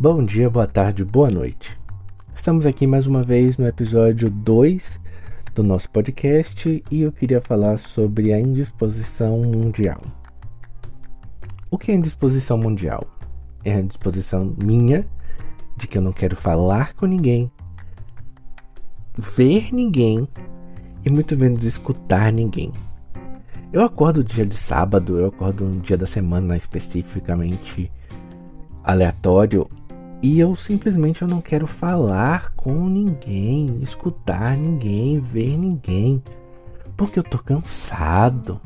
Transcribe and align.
Bom 0.00 0.24
dia, 0.24 0.48
boa 0.48 0.66
tarde, 0.66 1.04
boa 1.04 1.30
noite. 1.30 1.78
Estamos 2.34 2.64
aqui 2.64 2.86
mais 2.86 3.06
uma 3.06 3.22
vez 3.22 3.58
no 3.58 3.66
episódio 3.66 4.30
2 4.30 4.98
do 5.54 5.62
nosso 5.62 5.90
podcast 5.90 6.82
e 6.90 7.02
eu 7.02 7.12
queria 7.12 7.38
falar 7.42 7.76
sobre 7.76 8.32
a 8.32 8.40
indisposição 8.40 9.42
mundial. 9.42 10.00
O 11.70 11.76
que 11.76 11.92
é 11.92 11.94
indisposição 11.94 12.56
mundial? 12.56 13.06
É 13.62 13.74
a 13.74 13.80
indisposição 13.80 14.56
minha 14.64 15.06
de 15.76 15.86
que 15.86 15.98
eu 15.98 16.02
não 16.02 16.14
quero 16.14 16.34
falar 16.34 16.94
com 16.94 17.04
ninguém, 17.04 17.52
ver 19.18 19.68
ninguém 19.70 20.26
e 21.04 21.10
muito 21.10 21.36
menos 21.36 21.62
escutar 21.62 22.32
ninguém. 22.32 22.72
Eu 23.70 23.84
acordo 23.84 24.24
dia 24.24 24.46
de 24.46 24.56
sábado, 24.56 25.18
eu 25.18 25.26
acordo 25.26 25.62
um 25.62 25.78
dia 25.78 25.98
da 25.98 26.06
semana 26.06 26.56
especificamente 26.56 27.92
aleatório 28.82 29.68
e 30.22 30.38
eu 30.38 30.54
simplesmente 30.54 31.22
eu 31.22 31.28
não 31.28 31.40
quero 31.40 31.66
falar 31.66 32.52
com 32.54 32.88
ninguém, 32.88 33.82
escutar 33.82 34.54
ninguém, 34.56 35.18
ver 35.18 35.56
ninguém. 35.56 36.22
Porque 36.94 37.18
eu 37.18 37.22
tô 37.22 37.38
cansado. 37.38 38.60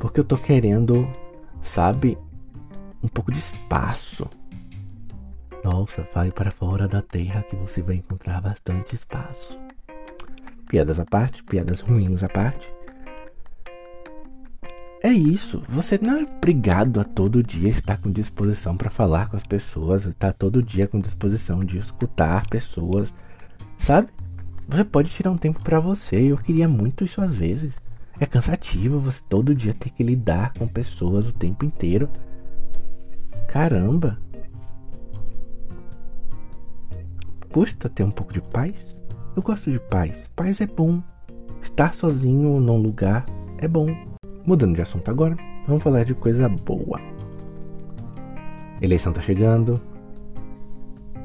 Porque 0.00 0.20
eu 0.20 0.24
tô 0.24 0.38
querendo, 0.38 1.06
sabe, 1.62 2.16
um 3.02 3.08
pouco 3.08 3.30
de 3.30 3.38
espaço. 3.38 4.26
Nossa, 5.62 6.08
vai 6.14 6.30
para 6.32 6.50
fora 6.50 6.88
da 6.88 7.02
terra 7.02 7.42
que 7.42 7.54
você 7.54 7.82
vai 7.82 7.96
encontrar 7.96 8.40
bastante 8.40 8.94
espaço. 8.94 9.58
Piadas 10.66 10.98
à 10.98 11.04
parte, 11.04 11.44
piadas 11.44 11.80
ruins 11.80 12.22
à 12.22 12.28
parte. 12.28 12.72
É 15.04 15.10
isso, 15.10 15.60
você 15.68 15.98
não 16.00 16.18
é 16.18 16.22
obrigado 16.22 17.00
a 17.00 17.04
todo 17.04 17.42
dia 17.42 17.70
estar 17.70 17.96
com 17.96 18.08
disposição 18.08 18.76
para 18.76 18.88
falar 18.88 19.28
com 19.28 19.36
as 19.36 19.42
pessoas, 19.42 20.06
estar 20.06 20.32
todo 20.32 20.62
dia 20.62 20.86
com 20.86 21.00
disposição 21.00 21.64
de 21.64 21.76
escutar 21.76 22.46
pessoas, 22.48 23.12
sabe? 23.76 24.10
Você 24.68 24.84
pode 24.84 25.10
tirar 25.10 25.32
um 25.32 25.36
tempo 25.36 25.60
para 25.60 25.80
você. 25.80 26.16
Eu 26.16 26.38
queria 26.38 26.68
muito 26.68 27.04
isso 27.04 27.20
às 27.20 27.34
vezes. 27.34 27.74
É 28.20 28.26
cansativo 28.26 29.00
você 29.00 29.20
todo 29.28 29.56
dia 29.56 29.74
ter 29.74 29.90
que 29.90 30.04
lidar 30.04 30.52
com 30.54 30.68
pessoas 30.68 31.26
o 31.26 31.32
tempo 31.32 31.64
inteiro. 31.64 32.08
Caramba. 33.48 34.20
Custa 37.52 37.88
ter 37.88 38.04
um 38.04 38.10
pouco 38.12 38.32
de 38.32 38.40
paz? 38.40 38.96
Eu 39.34 39.42
gosto 39.42 39.68
de 39.68 39.80
paz. 39.80 40.30
Paz 40.36 40.60
é 40.60 40.66
bom. 40.66 41.02
Estar 41.60 41.92
sozinho 41.92 42.60
num 42.60 42.76
lugar 42.76 43.26
é 43.58 43.66
bom. 43.66 44.11
Mudando 44.44 44.74
de 44.74 44.82
assunto 44.82 45.08
agora, 45.08 45.36
vamos 45.68 45.84
falar 45.84 46.04
de 46.04 46.14
coisa 46.14 46.48
boa. 46.48 47.00
Eleição 48.80 49.12
tá 49.12 49.20
chegando. 49.20 49.80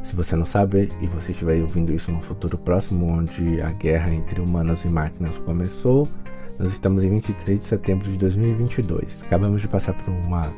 Se 0.03 0.15
você 0.15 0.35
não 0.35 0.45
sabe 0.45 0.89
e 1.01 1.07
você 1.07 1.31
estiver 1.31 1.59
ouvindo 1.63 1.91
isso 1.91 2.11
no 2.11 2.21
futuro 2.21 2.59
próximo, 2.59 3.11
onde 3.11 3.59
a 3.59 3.71
guerra 3.71 4.13
entre 4.13 4.39
humanos 4.39 4.85
e 4.85 4.87
máquinas 4.87 5.35
começou, 5.39 6.07
nós 6.59 6.71
estamos 6.71 7.03
em 7.03 7.09
23 7.09 7.59
de 7.59 7.65
setembro 7.65 8.11
de 8.11 8.19
2022. 8.19 9.23
Acabamos 9.23 9.61
de 9.61 9.67
passar 9.67 9.93
por 9.93 10.11
uma 10.11 10.53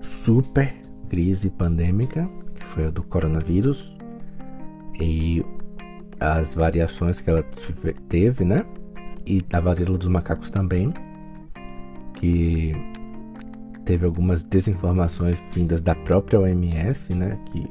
super 0.00 0.72
crise 1.08 1.50
pandêmica, 1.50 2.30
que 2.54 2.64
foi 2.66 2.86
a 2.86 2.90
do 2.90 3.02
coronavírus, 3.02 3.96
e 5.00 5.44
as 6.20 6.54
variações 6.54 7.20
que 7.20 7.28
ela 7.28 7.44
teve, 8.08 8.44
né? 8.44 8.64
E 9.26 9.42
da 9.42 9.58
varíola 9.58 9.98
dos 9.98 10.08
macacos 10.08 10.50
também 10.50 10.94
que 12.18 12.72
teve 13.84 14.04
algumas 14.04 14.44
desinformações 14.44 15.42
vindas 15.52 15.80
da 15.80 15.94
própria 15.94 16.40
OMS, 16.40 17.14
né, 17.14 17.38
que 17.46 17.68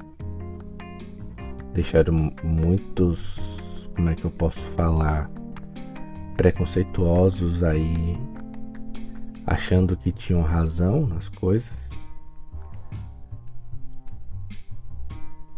deixaram 1.74 2.34
muitos, 2.44 3.90
como 3.96 4.10
é 4.10 4.16
que 4.16 4.26
eu 4.26 4.32
posso 4.32 4.62
falar, 4.72 5.30
preconceituosos 6.36 7.64
aí 7.64 8.18
achando 9.46 9.96
que 9.96 10.12
tinham 10.12 10.42
razão 10.42 11.06
nas 11.06 11.30
coisas. 11.30 11.72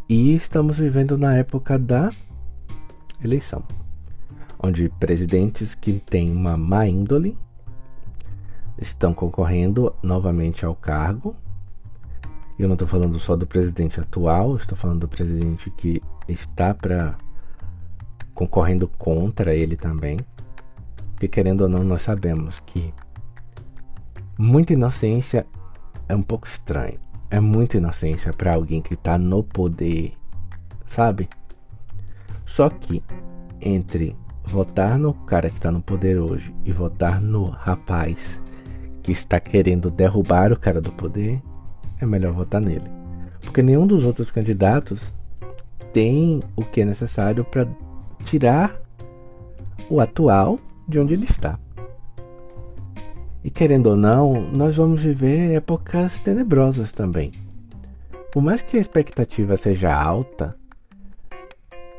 E 0.08 0.34
estamos 0.34 0.80
vivendo 0.80 1.18
na 1.18 1.36
época 1.36 1.78
da 1.78 2.10
eleição, 3.24 3.64
onde 4.62 4.90
presidentes 5.00 5.76
que 5.76 6.00
têm 6.00 6.32
uma 6.32 6.58
má 6.58 6.88
índole 6.88 7.38
estão 8.82 9.14
concorrendo 9.14 9.94
novamente 10.02 10.66
ao 10.66 10.76
cargo. 10.76 11.36
Eu 12.58 12.68
não 12.68 12.76
estou 12.76 12.88
falando 12.88 13.20
só 13.20 13.36
do 13.36 13.48
presidente 13.48 14.00
atual, 14.00 14.56
estou 14.56 14.78
falando 14.78 15.02
do 15.02 15.08
presidente 15.08 15.70
que 15.72 16.02
está 16.28 16.74
para 16.74 17.18
concorrendo 18.34 18.88
contra 18.88 19.54
ele 19.54 19.76
também. 19.76 20.18
Porque 21.12 21.28
querendo 21.28 21.62
ou 21.62 21.70
não, 21.70 21.84
nós 21.84 22.02
sabemos 22.02 22.60
que 22.66 22.94
muita 24.38 24.74
inocência 24.74 25.46
é 26.08 26.16
um 26.16 26.22
pouco 26.22 26.48
estranho. 26.48 27.00
É 27.30 27.40
muita 27.40 27.78
inocência 27.78 28.34
para 28.34 28.56
alguém 28.56 28.82
que 28.82 28.96
está 28.96 29.18
no 29.18 29.44
poder, 29.44 30.14
sabe? 30.90 31.30
Só 32.46 32.70
que 32.70 33.04
entre 33.62 34.16
votar 34.44 34.98
no 34.98 35.14
cara 35.14 35.50
que 35.50 35.58
está 35.58 35.70
no 35.70 35.82
poder 35.82 36.18
hoje 36.18 36.54
e 36.66 36.72
votar 36.72 37.22
no 37.22 37.46
rapaz 37.46 38.42
que 39.10 39.14
está 39.14 39.40
querendo 39.40 39.90
derrubar 39.90 40.54
o 40.54 40.60
cara 40.60 40.80
do 40.80 40.92
poder, 40.92 41.42
é 42.00 42.06
melhor 42.06 42.32
votar 42.32 42.62
nele. 42.62 42.88
Porque 43.42 43.64
nenhum 43.64 43.88
dos 43.88 44.06
outros 44.06 44.30
candidatos 44.30 45.12
tem 45.92 46.42
o 46.56 46.62
que 46.64 46.82
é 46.82 46.86
necessário 46.86 47.44
para 47.44 47.68
tirar 48.24 48.80
o 49.90 50.00
atual 50.00 50.60
de 50.88 51.00
onde 51.00 51.16
ele 51.16 51.26
está. 51.26 51.58
E 53.44 53.50
querendo 53.50 53.88
ou 53.88 53.96
não, 53.96 54.52
nós 54.52 54.76
vamos 54.76 55.02
viver 55.02 55.56
épocas 55.56 56.20
tenebrosas 56.20 56.92
também. 56.92 57.32
Por 58.32 58.44
mais 58.44 58.62
que 58.62 58.78
a 58.78 58.82
expectativa 58.82 59.58
seja 59.58 59.92
alta, 59.92 60.56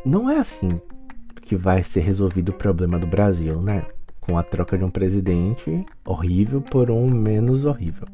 não 0.05 0.31
é 0.31 0.39
assim 0.39 0.81
que 1.43 1.57
vai 1.57 1.83
ser 1.83 2.03
resolvido 2.03 2.51
o 2.51 2.55
problema 2.55 3.01
do 3.01 3.07
Brasil, 3.09 3.61
né? 3.61 3.85
Com 4.31 4.39
a 4.39 4.45
troca 4.45 4.79
de 4.79 4.85
um 4.85 4.91
presidente 4.91 5.85
horrível 6.05 6.61
por 6.63 6.89
um 6.89 7.11
menos 7.11 7.65
horrível. 7.65 8.07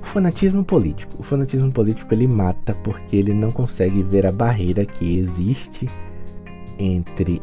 O 0.00 0.06
fanatismo 0.06 0.64
político. 0.64 1.14
O 1.18 1.22
fanatismo 1.22 1.70
político 1.70 2.14
ele 2.14 2.26
mata 2.26 2.74
porque 2.82 3.16
ele 3.16 3.34
não 3.34 3.52
consegue 3.52 4.02
ver 4.02 4.24
a 4.24 4.32
barreira 4.32 4.86
que 4.86 5.18
existe 5.18 5.86
entre 6.78 7.42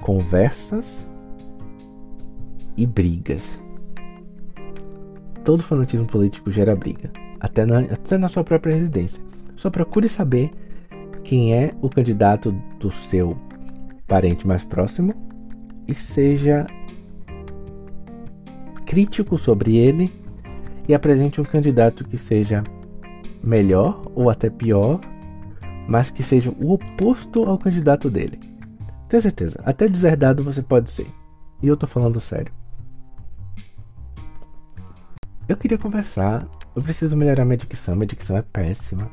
conversas 0.00 1.06
e 2.76 2.84
brigas. 2.84 3.62
Todo 5.44 5.62
fanatismo 5.62 6.06
político 6.06 6.50
gera 6.50 6.74
briga, 6.74 7.12
até 7.38 7.64
na, 7.64 7.78
até 7.78 8.18
na 8.18 8.28
sua 8.28 8.42
própria 8.42 8.74
residência. 8.74 9.22
Só 9.56 9.70
procure 9.70 10.08
saber 10.08 10.50
quem 11.22 11.54
é 11.54 11.72
o 11.80 11.88
candidato 11.88 12.50
do 12.80 12.90
seu 12.90 13.36
parente 14.08 14.44
mais 14.48 14.64
próximo 14.64 15.29
e 15.90 15.94
seja 15.94 16.66
crítico 18.86 19.36
sobre 19.36 19.76
ele 19.76 20.12
e 20.88 20.94
apresente 20.94 21.40
um 21.40 21.44
candidato 21.44 22.04
que 22.04 22.16
seja 22.16 22.62
melhor 23.42 24.02
ou 24.14 24.30
até 24.30 24.48
pior, 24.48 25.00
mas 25.88 26.10
que 26.10 26.22
seja 26.22 26.50
o 26.50 26.72
oposto 26.72 27.44
ao 27.44 27.58
candidato 27.58 28.08
dele. 28.10 28.38
Tenho 29.08 29.22
certeza, 29.22 29.60
até 29.64 29.88
deserdado 29.88 30.44
você 30.44 30.62
pode 30.62 30.90
ser. 30.90 31.06
E 31.62 31.66
eu 31.66 31.76
tô 31.76 31.86
falando 31.86 32.20
sério. 32.20 32.52
Eu 35.48 35.56
queria 35.56 35.76
conversar. 35.76 36.46
Eu 36.76 36.82
preciso 36.82 37.16
melhorar 37.16 37.44
minha 37.44 37.56
dicção. 37.56 37.96
Minha 37.96 38.06
dicção 38.06 38.36
é 38.36 38.42
péssima. 38.42 39.10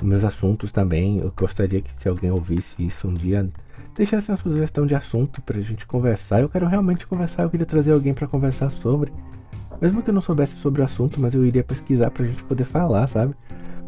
Meus 0.00 0.22
assuntos 0.22 0.70
também. 0.70 1.18
Eu 1.18 1.32
gostaria 1.36 1.82
que 1.82 1.94
se 1.96 2.08
alguém 2.08 2.30
ouvisse 2.30 2.74
isso 2.78 3.08
um 3.08 3.14
dia 3.14 3.50
deixasse 3.94 4.30
uma 4.30 4.36
sugestão 4.36 4.86
de 4.86 4.94
assunto 4.94 5.40
pra 5.42 5.60
gente 5.60 5.86
conversar. 5.86 6.40
Eu 6.40 6.48
quero 6.48 6.66
realmente 6.66 7.06
conversar, 7.06 7.42
eu 7.42 7.50
queria 7.50 7.66
trazer 7.66 7.92
alguém 7.92 8.14
para 8.14 8.26
conversar 8.26 8.70
sobre. 8.70 9.12
Mesmo 9.80 10.02
que 10.02 10.10
eu 10.10 10.14
não 10.14 10.20
soubesse 10.20 10.56
sobre 10.56 10.82
o 10.82 10.84
assunto, 10.84 11.20
mas 11.20 11.34
eu 11.34 11.44
iria 11.44 11.64
pesquisar 11.64 12.10
pra 12.10 12.26
gente 12.26 12.44
poder 12.44 12.64
falar, 12.64 13.06
sabe? 13.08 13.34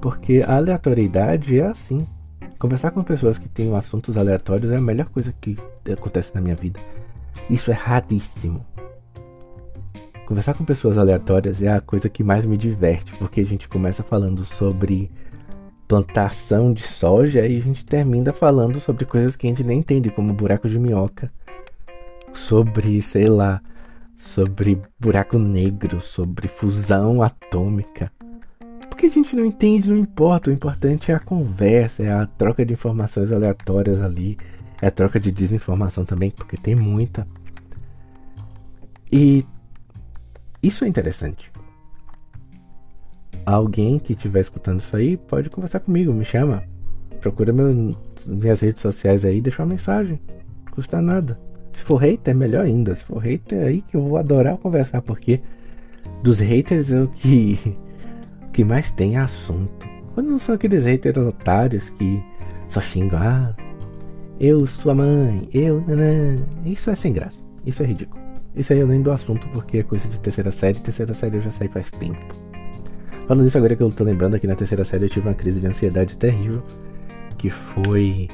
Porque 0.01 0.43
a 0.47 0.57
aleatoriedade 0.57 1.59
é 1.59 1.67
assim. 1.67 2.07
Conversar 2.59 2.93
com 2.93 3.03
pessoas 3.03 3.39
que 3.39 3.49
têm 3.49 3.75
assuntos 3.75 4.17
aleatórios 4.17 4.73
é 4.73 4.77
a 4.77 4.81
melhor 4.81 5.07
coisa 5.07 5.35
que 5.41 5.57
acontece 5.93 6.35
na 6.35 6.41
minha 6.41 6.55
vida. 6.55 6.81
Isso 7.51 7.71
é 7.71 7.75
raríssimo. 7.75 8.65
Conversar 10.27 10.55
com 10.55 10.65
pessoas 10.65 10.97
aleatórias 10.97 11.61
é 11.61 11.69
a 11.69 11.81
coisa 11.81 12.09
que 12.09 12.23
mais 12.25 12.47
me 12.47 12.57
diverte, 12.57 13.13
porque 13.17 13.41
a 13.41 13.45
gente 13.45 13.69
começa 13.69 14.03
falando 14.03 14.45
sobre 14.45 15.11
plantação 15.93 16.73
de 16.73 16.83
soja 16.83 17.47
e 17.47 17.59
a 17.59 17.61
gente 17.61 17.85
termina 17.85 18.33
falando 18.33 18.81
sobre 18.81 19.05
coisas 19.05 19.37
que 19.37 19.47
a 19.47 19.51
gente 19.51 19.63
nem 19.63 19.81
entende, 19.81 20.09
como 20.09 20.33
buraco 20.33 20.67
de 20.67 20.79
minhoca, 20.79 21.31
sobre, 22.33 23.03
sei 23.03 23.29
lá, 23.29 23.61
sobre 24.17 24.81
buraco 24.99 25.39
negro, 25.39 26.01
sobre 26.01 26.49
fusão 26.49 27.23
atômica. 27.23 28.11
Por 28.89 28.97
que 28.97 29.05
a 29.05 29.11
gente 29.11 29.37
não 29.37 29.45
entende, 29.45 29.91
não 29.91 29.99
importa. 29.99 30.49
O 30.49 30.53
importante 30.53 31.13
é 31.13 31.15
a 31.15 31.21
conversa, 31.21 32.03
é 32.03 32.11
a 32.11 32.27
troca 32.27 32.65
de 32.65 32.73
informações 32.73 33.31
aleatórias 33.31 34.01
ali. 34.01 34.39
É 34.81 34.87
a 34.87 34.91
troca 34.91 35.21
de 35.21 35.31
desinformação 35.31 36.07
também, 36.07 36.31
porque 36.31 36.57
tem 36.57 36.75
muita. 36.75 37.29
E 39.13 39.45
isso 40.63 40.87
é 40.87 40.89
interessante. 40.89 41.52
Alguém 43.45 43.99
que 43.99 44.13
estiver 44.13 44.41
escutando 44.41 44.81
isso 44.81 44.97
aí 44.97 45.17
pode 45.17 45.51
conversar 45.51 45.81
comigo, 45.81 46.13
me 46.13 46.25
chama. 46.25 46.63
Procura 47.21 47.53
meu, 47.53 47.95
minhas 48.27 48.61
redes 48.61 48.81
sociais 48.81 49.25
aí, 49.25 49.41
deixa 49.41 49.63
uma 49.63 49.71
mensagem. 49.71 50.21
Não 50.65 50.73
custa 50.73 51.01
nada. 51.01 51.39
Se 51.73 51.83
for 51.85 51.97
hater, 51.97 52.35
melhor 52.35 52.65
ainda. 52.65 52.95
Se 52.95 53.05
for 53.05 53.19
hater, 53.19 53.67
aí 53.67 53.83
que 53.83 53.97
eu 53.97 54.03
vou 54.03 54.17
adorar 54.17 54.57
conversar, 54.59 55.03
porque 55.03 55.41
dos 56.23 56.39
haters 56.39 56.93
é 56.93 57.03
o 57.03 57.09
que, 57.09 57.77
que 58.53 58.65
mais 58.65 58.91
tem 58.91 59.17
assunto. 59.17 59.87
Quando 60.15 60.31
não 60.31 60.39
são 60.39 60.55
aqueles 60.55 60.85
haters 60.85 61.17
otários 61.17 61.89
que 61.91 62.23
só 62.69 62.81
xingam, 62.81 63.19
ah, 63.21 63.57
eu, 64.39 64.67
sua 64.67 64.95
mãe, 64.95 65.49
eu, 65.53 65.81
nanã. 65.87 66.37
Isso 66.65 66.91
é 66.91 66.97
sem 66.97 67.13
graça. 67.13 67.39
Isso 67.65 67.83
é 67.83 67.87
ridículo. 67.87 68.21
Isso 68.55 68.73
aí 68.73 68.81
eu 68.81 68.87
nem 68.87 69.01
dou 69.01 69.13
assunto 69.13 69.49
porque 69.49 69.79
é 69.79 69.83
coisa 69.83 70.09
de 70.09 70.19
terceira 70.21 70.51
série. 70.51 70.81
Terceira 70.81 71.15
série 71.15 71.37
eu 71.37 71.43
já 71.43 71.51
saí 71.51 71.69
faz 71.69 71.91
tempo. 71.91 72.52
Falando 73.27 73.47
isso 73.47 73.57
agora 73.57 73.77
que 73.77 73.83
eu 73.83 73.91
tô 73.91 74.05
lembrando 74.05 74.35
aqui 74.35 74.47
na 74.47 74.55
terceira 74.57 74.85
série 74.85 75.05
eu 75.05 75.09
tive 75.09 75.29
uma 75.29 75.35
crise 75.35 75.61
de 75.61 75.67
ansiedade 75.67 76.17
terrível. 76.19 76.63
Que 77.39 77.51
foi. 77.51 78.29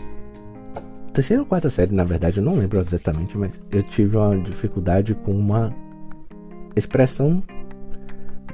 Terceira 1.12 1.42
ou 1.42 1.46
quarta 1.48 1.70
série, 1.70 1.94
na 1.94 2.04
verdade, 2.04 2.38
eu 2.38 2.44
não 2.44 2.54
lembro 2.54 2.78
exatamente, 2.78 3.36
mas 3.36 3.58
eu 3.72 3.82
tive 3.82 4.16
uma 4.16 4.36
dificuldade 4.38 5.14
com 5.14 5.32
uma 5.32 5.74
expressão 6.76 7.42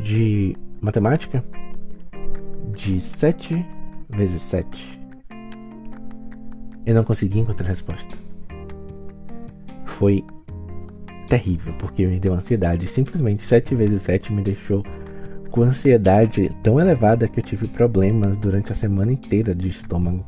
de 0.01 0.57
matemática 0.81 1.45
de 2.75 3.01
7 3.01 3.65
vezes 4.09 4.43
7. 4.43 5.01
Eu 6.87 6.95
não 6.95 7.05
consegui 7.05 7.41
encontrar 7.41 7.67
a 7.67 7.71
resposta. 7.71 8.17
Foi 9.85 10.25
terrível, 11.29 11.75
porque 11.79 12.07
me 12.07 12.21
deu 12.21 12.35
ansiedade. 12.35 12.87
Simplesmente 12.87 13.45
7 13.45 13.75
vezes 13.75 14.03
7 14.03 14.33
me 14.33 14.43
deixou 14.43 14.85
com 15.55 15.63
ansiedade 15.63 16.51
tão 16.65 16.81
elevada 16.81 17.29
que 17.29 17.39
eu 17.39 17.45
tive 17.45 17.69
problemas 17.69 18.37
durante 18.39 18.73
a 18.73 18.75
semana 18.75 19.13
inteira 19.13 19.55
de 19.55 19.69
estômago. 19.69 20.27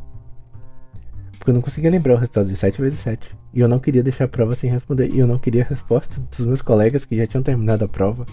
Porque 1.36 1.50
eu 1.50 1.54
não 1.54 1.60
conseguia 1.60 1.90
lembrar 1.90 2.14
o 2.14 2.16
resultado 2.16 2.46
de 2.46 2.54
7 2.54 2.80
vezes 2.80 3.00
7. 3.00 3.36
E 3.52 3.58
eu 3.58 3.66
não 3.66 3.80
queria 3.80 4.04
deixar 4.04 4.26
a 4.26 4.28
prova 4.28 4.54
sem 4.54 4.70
responder. 4.70 5.12
E 5.12 5.18
eu 5.18 5.26
não 5.26 5.36
queria 5.36 5.64
a 5.64 5.66
resposta 5.66 6.20
dos 6.30 6.46
meus 6.46 6.62
colegas 6.62 7.04
que 7.04 7.16
já 7.16 7.26
tinham 7.26 7.42
terminado 7.42 7.84
a 7.84 7.88
prova. 7.88 8.24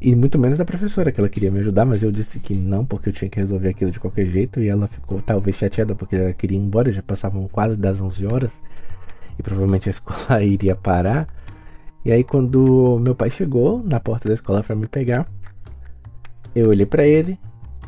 E 0.00 0.14
muito 0.14 0.38
menos 0.38 0.58
da 0.58 0.64
professora, 0.64 1.10
que 1.10 1.18
ela 1.18 1.28
queria 1.28 1.50
me 1.50 1.58
ajudar, 1.58 1.84
mas 1.84 2.04
eu 2.04 2.12
disse 2.12 2.38
que 2.38 2.54
não, 2.54 2.86
porque 2.86 3.08
eu 3.08 3.12
tinha 3.12 3.28
que 3.28 3.40
resolver 3.40 3.70
aquilo 3.70 3.90
de 3.90 3.98
qualquer 3.98 4.26
jeito. 4.26 4.60
E 4.60 4.68
ela 4.68 4.86
ficou 4.86 5.20
talvez 5.22 5.56
chateada 5.56 5.92
porque 5.96 6.14
ela 6.14 6.32
queria 6.32 6.56
ir 6.56 6.60
embora, 6.60 6.92
já 6.92 7.02
passavam 7.02 7.48
quase 7.48 7.76
das 7.76 8.00
11 8.00 8.24
horas. 8.26 8.52
E 9.36 9.42
provavelmente 9.42 9.88
a 9.88 9.90
escola 9.90 10.38
iria 10.46 10.76
parar. 10.76 11.26
E 12.04 12.12
aí, 12.12 12.22
quando 12.22 13.00
meu 13.00 13.16
pai 13.16 13.28
chegou 13.28 13.82
na 13.82 13.98
porta 13.98 14.28
da 14.28 14.34
escola 14.34 14.62
para 14.62 14.76
me 14.76 14.86
pegar, 14.86 15.26
eu 16.54 16.68
olhei 16.68 16.86
para 16.86 17.06
ele 17.06 17.38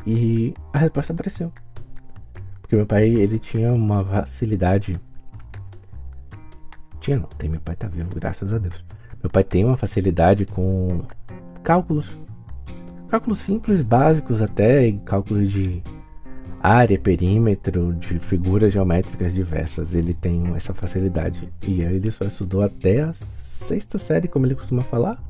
e 0.05 0.53
a 0.73 0.79
resposta 0.79 1.13
apareceu. 1.13 1.51
Porque 2.61 2.75
meu 2.75 2.85
pai, 2.85 3.07
ele 3.07 3.39
tinha 3.39 3.71
uma 3.71 4.03
facilidade. 4.03 4.99
Tinha 6.99 7.17
não, 7.17 7.29
tem 7.37 7.49
meu 7.49 7.61
pai 7.61 7.75
tá 7.75 7.87
vivo, 7.87 8.09
graças 8.13 8.51
a 8.51 8.57
Deus. 8.57 8.83
Meu 9.23 9.29
pai 9.29 9.43
tem 9.43 9.63
uma 9.63 9.77
facilidade 9.77 10.45
com 10.45 11.01
cálculos. 11.63 12.17
Cálculos 13.07 13.39
simples, 13.39 13.81
básicos 13.81 14.41
até, 14.41 14.91
cálculos 15.05 15.49
de 15.49 15.81
área, 16.59 16.99
perímetro, 16.99 17.93
de 17.93 18.19
figuras 18.19 18.73
geométricas 18.73 19.33
diversas. 19.33 19.95
Ele 19.95 20.13
tem 20.13 20.53
essa 20.55 20.73
facilidade. 20.73 21.51
E 21.65 21.81
ele 21.81 22.11
só 22.11 22.25
estudou 22.25 22.61
até 22.61 23.01
a 23.01 23.13
sexta 23.13 23.97
série, 23.97 24.27
como 24.27 24.45
ele 24.45 24.55
costuma 24.55 24.83
falar. 24.83 25.21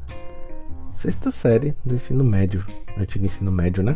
Sexta 0.97 1.29
série 1.29 1.75
do 1.85 1.93
ensino 1.93 2.23
médio. 2.23 2.65
Antigo 2.97 3.23
ensino 3.23 3.51
médio, 3.51 3.83
né? 3.83 3.95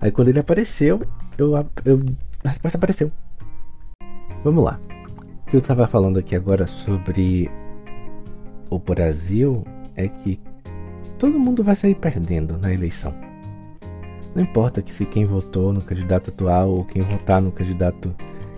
Aí 0.00 0.10
quando 0.10 0.26
ele 0.26 0.40
apareceu, 0.40 1.06
eu, 1.38 1.52
eu 1.84 2.04
a 2.42 2.48
resposta 2.48 2.78
apareceu. 2.78 3.12
Vamos 4.42 4.64
lá. 4.64 4.80
O 5.46 5.50
que 5.50 5.54
eu 5.54 5.60
estava 5.60 5.86
falando 5.86 6.18
aqui 6.18 6.34
agora 6.34 6.66
sobre 6.66 7.48
o 8.68 8.76
Brasil 8.80 9.64
é 9.94 10.08
que 10.08 10.40
todo 11.16 11.38
mundo 11.38 11.62
vai 11.62 11.76
sair 11.76 11.94
perdendo 11.94 12.58
na 12.58 12.74
eleição. 12.74 13.14
Não 14.34 14.42
importa 14.42 14.82
que 14.82 14.92
se 14.92 15.06
quem 15.06 15.24
votou 15.24 15.72
no 15.72 15.80
candidato 15.80 16.30
atual 16.30 16.70
ou 16.70 16.84
quem 16.84 17.02
votar 17.02 17.40
no 17.40 17.52
candidato 17.52 18.12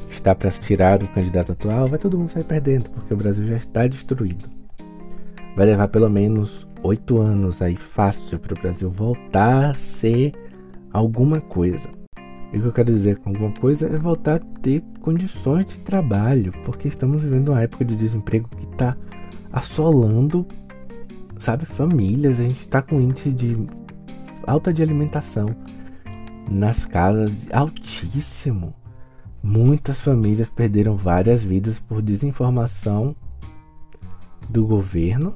que 0.09 0.15
está 0.15 0.35
para 0.35 0.51
tirar 0.53 1.03
o 1.03 1.09
candidato 1.09 1.53
atual, 1.53 1.87
vai 1.87 1.99
todo 1.99 2.17
mundo 2.17 2.31
sair 2.31 2.45
perdendo, 2.45 2.89
porque 2.89 3.13
o 3.13 3.17
Brasil 3.19 3.47
já 3.47 3.57
está 3.57 3.87
destruído. 3.87 4.58
Vai 5.59 5.67
levar 5.67 5.89
pelo 5.89 6.09
menos 6.09 6.69
oito 6.85 7.21
anos 7.21 7.61
aí 7.61 7.75
fácil 7.75 8.39
para 8.39 8.55
o 8.55 8.63
Brasil 8.63 8.89
voltar 8.89 9.71
a 9.71 9.75
ser 9.75 10.33
alguma 10.93 11.41
coisa. 11.41 11.89
E 12.53 12.59
o 12.59 12.61
que 12.61 12.69
eu 12.69 12.73
quero 12.73 12.93
dizer 12.93 13.19
com 13.19 13.31
alguma 13.31 13.51
coisa 13.55 13.89
é 13.89 13.99
voltar 13.99 14.37
a 14.37 14.61
ter 14.63 14.85
condições 15.01 15.67
de 15.67 15.81
trabalho, 15.81 16.53
porque 16.65 16.87
estamos 16.87 17.25
vivendo 17.25 17.49
uma 17.49 17.61
época 17.61 17.85
de 17.85 17.97
desemprego 17.97 18.49
que 18.57 18.67
está 18.67 18.97
assolando, 19.53 20.47
sabe, 21.41 21.67
famílias. 21.67 22.39
A 22.39 22.45
gente 22.45 22.61
está 22.61 22.81
com 22.81 23.01
índice 23.01 23.33
de 23.33 23.67
alta 24.47 24.73
de 24.73 24.81
alimentação 24.81 25.49
nas 26.49 26.85
casas 26.85 27.33
altíssimo. 27.53 28.73
Muitas 29.43 30.01
famílias 30.01 30.49
perderam 30.49 30.95
várias 30.95 31.43
vidas 31.43 31.81
por 31.81 32.01
desinformação 32.01 33.17
do 34.49 34.65
governo, 34.65 35.35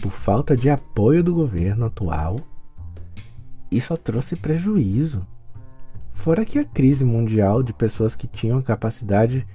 por 0.00 0.12
falta 0.12 0.56
de 0.56 0.70
apoio 0.70 1.22
do 1.22 1.34
governo 1.34 1.86
atual. 1.86 2.36
Só 3.80 3.96
trouxe 3.96 4.34
prejuízo. 4.34 5.26
Fora 6.14 6.44
que 6.44 6.58
a 6.58 6.64
crise 6.64 7.04
mundial 7.04 7.62
de 7.62 7.72
pessoas 7.72 8.14
que 8.14 8.26
tinham 8.26 8.62
capacidade 8.62 9.46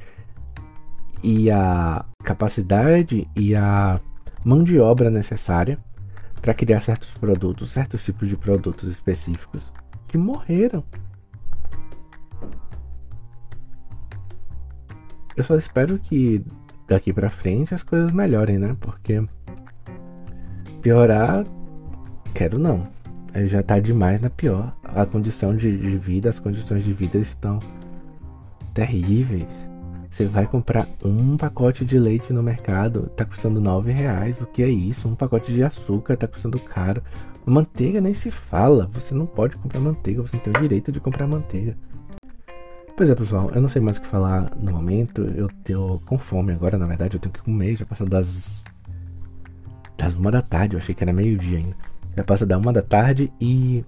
e 1.24 1.50
a 1.50 2.06
capacidade 2.24 3.28
e 3.36 3.56
a 3.56 4.00
mão 4.46 4.64
de 4.64 4.80
obra 4.80 5.10
necessária 5.10 5.78
para 6.42 6.54
criar 6.54 6.82
certos 6.82 7.10
produtos, 7.12 7.72
certos 7.72 8.04
tipos 8.04 8.30
de 8.30 8.38
produtos 8.38 8.90
específicos 8.90 9.64
que 10.08 10.18
morreram. 10.18 10.84
Eu 15.36 15.44
só 15.44 15.56
espero 15.56 15.98
que 16.00 16.44
daqui 16.88 17.12
para 17.12 17.30
frente 17.30 17.74
as 17.74 17.84
coisas 17.84 18.12
melhorem, 18.12 18.58
né? 18.58 18.76
Porque 18.80 19.24
piorar, 20.82 21.46
quero 22.34 22.58
não. 22.58 22.88
Já 23.46 23.64
tá 23.64 23.80
demais 23.80 24.20
na 24.20 24.30
pior. 24.30 24.76
A 24.84 25.06
condição 25.06 25.56
de, 25.56 25.78
de 25.78 25.98
vida, 25.98 26.30
as 26.30 26.40
condições 26.40 26.84
de 26.84 26.92
vida 26.92 27.18
estão 27.18 27.60
terríveis. 28.74 29.46
Você 30.12 30.26
vai 30.26 30.46
comprar 30.46 30.88
um 31.06 31.38
pacote 31.38 31.86
de 31.86 31.98
leite 31.98 32.34
no 32.34 32.44
mercado, 32.44 33.10
tá 33.16 33.24
custando 33.24 33.62
nove 33.62 33.94
reais. 33.94 34.36
O 34.42 34.46
que 34.46 34.62
é 34.62 34.68
isso? 34.68 35.08
Um 35.08 35.16
pacote 35.16 35.54
de 35.54 35.64
açúcar 35.64 36.18
tá 36.18 36.28
custando 36.28 36.60
caro. 36.60 37.02
Manteiga 37.46 38.02
nem 38.02 38.14
se 38.14 38.30
fala. 38.30 38.90
Você 38.94 39.16
não 39.16 39.26
pode 39.26 39.56
comprar 39.56 39.80
manteiga, 39.80 40.22
você 40.22 40.38
tem 40.38 40.52
o 40.54 40.62
direito 40.62 40.92
de 40.92 41.00
comprar 41.00 41.28
manteiga. 41.28 41.78
Pois 42.98 43.10
é, 43.10 43.16
pessoal, 43.16 43.50
eu 43.56 43.62
não 43.62 43.70
sei 43.70 43.82
mais 43.82 43.98
o 43.98 44.02
que 44.02 44.08
falar 44.08 44.52
no 44.58 44.74
momento. 44.74 45.22
Eu 45.22 45.50
tô 45.64 46.02
com 46.06 46.18
fome 46.18 46.52
agora, 46.52 46.78
na 46.78 46.86
verdade, 46.86 47.16
eu 47.16 47.20
tenho 47.20 47.34
que 47.34 47.42
comer. 47.42 47.78
Já 47.78 47.86
passou 47.86 48.06
das. 48.06 48.64
Das 50.02 50.16
uma 50.16 50.32
da 50.32 50.42
tarde, 50.42 50.76
eu 50.76 50.80
achei 50.80 50.96
que 50.96 51.04
era 51.04 51.14
meio-dia 51.14 51.60
ainda. 51.60 51.76
Já 52.18 52.24
passa 52.24 52.46
da 52.46 52.58
uma 52.58 52.74
da 52.74 52.82
tarde 52.82 53.32
e. 53.40 53.86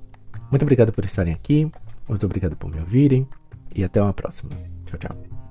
Muito 0.52 0.62
obrigado 0.62 0.94
por 0.94 1.04
estarem 1.04 1.34
aqui. 1.34 1.72
Muito 2.08 2.26
obrigado 2.26 2.56
por 2.56 2.70
me 2.70 2.80
ouvirem. 2.80 3.28
E 3.74 3.84
até 3.84 4.00
uma 4.00 4.14
próxima. 4.14 4.52
Tchau, 4.86 5.00
tchau. 5.00 5.43